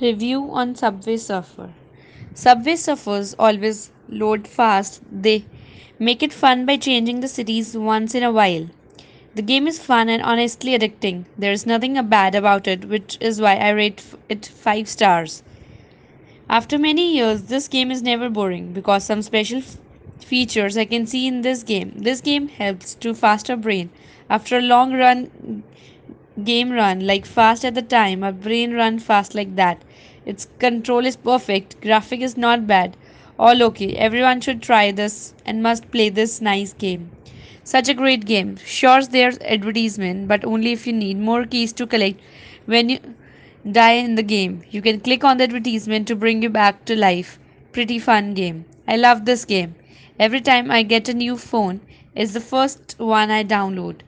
[0.00, 1.70] Review on Subway Surfer.
[2.32, 5.02] Subway Surfers always load fast.
[5.12, 5.44] They
[5.98, 8.68] make it fun by changing the cities once in a while.
[9.34, 11.26] The game is fun and honestly addicting.
[11.36, 15.42] There is nothing bad about it, which is why I rate it 5 stars.
[16.48, 19.62] After many years, this game is never boring because some special
[20.18, 21.92] features I can see in this game.
[21.96, 23.90] This game helps to faster brain.
[24.30, 25.62] After a long run
[26.42, 29.82] game run like fast at the time, my brain run fast like that.
[30.26, 32.96] Its control is perfect, graphic is not bad.
[33.38, 33.94] All okay.
[33.96, 37.10] Everyone should try this and must play this nice game.
[37.64, 38.56] Such a great game.
[38.64, 42.20] Sure, there's advertisement, but only if you need more keys to collect
[42.66, 42.98] when you
[43.72, 44.62] die in the game.
[44.70, 47.38] You can click on the advertisement to bring you back to life.
[47.72, 48.66] Pretty fun game.
[48.86, 49.74] I love this game.
[50.18, 51.80] Every time I get a new phone,
[52.14, 54.00] it's the first one I download.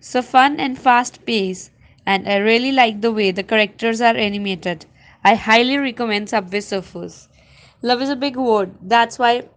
[0.00, 1.70] So fun and fast pace,
[2.06, 4.86] and I really like the way the characters are animated.
[5.24, 7.28] I highly recommend Subway Surfers.
[7.82, 8.74] Love is a big word.
[8.82, 9.48] That's why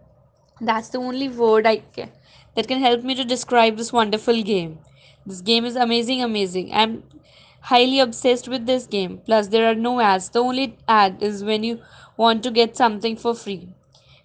[0.60, 2.10] that's the only word I can,
[2.54, 4.78] that can help me to describe this wonderful game.
[5.24, 6.72] This game is amazing, amazing.
[6.72, 7.04] I'm
[7.60, 9.18] highly obsessed with this game.
[9.24, 10.28] Plus, there are no ads.
[10.30, 11.80] The only ad is when you
[12.16, 13.68] want to get something for free.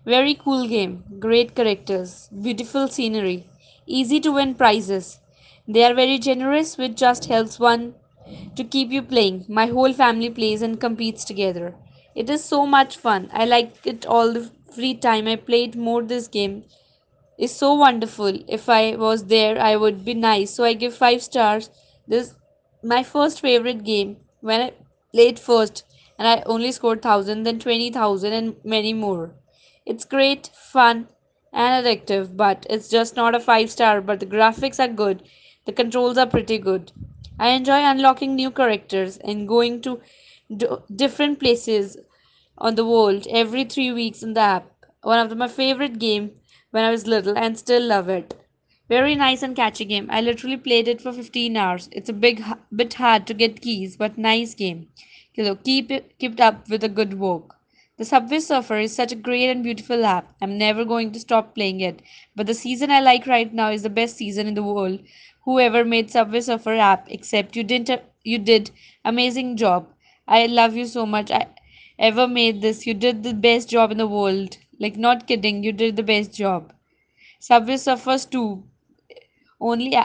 [0.06, 1.04] Very cool game.
[1.20, 2.30] Great characters.
[2.42, 3.48] Beautiful scenery.
[3.86, 5.20] Easy to win prizes.
[5.68, 7.94] They are very generous, which just helps one
[8.58, 9.46] to keep you playing.
[9.48, 11.76] My whole family plays and competes together.
[12.16, 13.30] It is so much fun.
[13.32, 16.64] I like it all the free time I played more this game
[17.38, 18.40] is so wonderful.
[18.48, 20.52] If I was there, I would be nice.
[20.52, 21.70] So I give 5 stars.
[22.08, 22.34] This
[22.84, 24.74] my first favorite game when I
[25.12, 25.84] played first
[26.18, 29.36] and I only scored 1000 then 20000 and many more.
[29.86, 31.08] It's great, fun
[31.54, 35.24] and addictive, but it's just not a 5 star, but the graphics are good.
[35.66, 36.92] The controls are pretty good.
[37.40, 40.02] I enjoy unlocking new characters and going to
[40.56, 41.98] d- different places
[42.58, 44.72] on the world every 3 weeks in the app.
[45.02, 46.32] One of the, my favorite game
[46.72, 48.36] when I was little and still love it.
[48.90, 50.08] Very nice and catchy game.
[50.10, 51.88] I literally played it for 15 hours.
[51.92, 52.44] It's a big
[52.76, 54.88] bit hard to get keys, but nice game.
[55.36, 57.56] You know, keep it keep it up with a good work.
[57.98, 60.36] The Subway Surfer is such a great and beautiful app.
[60.42, 62.02] I'm never going to stop playing it.
[62.36, 65.00] But the season I like right now is the best season in the world.
[65.48, 68.70] Whoever made Subway Surfer app, except you didn't you did
[69.04, 69.88] amazing job.
[70.28, 71.32] I love you so much.
[71.32, 71.48] I
[71.98, 72.86] ever made this.
[72.86, 74.60] You did the best job in the world.
[74.80, 76.72] Like not kidding, you did the best job.
[77.40, 78.64] Subway Surfers 2
[79.62, 79.96] only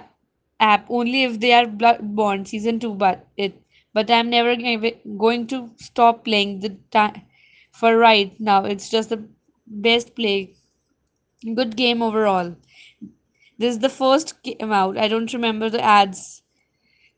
[0.60, 3.60] app only if they are Bloodborne season 2 but it
[3.94, 4.56] but I'm never
[5.18, 7.22] going to stop playing the time
[7.72, 9.22] for right now it's just the
[9.66, 10.54] best play
[11.54, 12.56] good game overall
[13.62, 14.98] this is the first game out.
[14.98, 16.42] I don't remember the ads.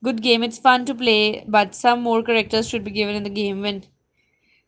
[0.05, 0.43] Good game.
[0.45, 3.85] It's fun to play but some more characters should be given in the game when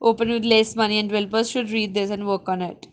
[0.00, 2.88] open with less money and developers should read this and work on it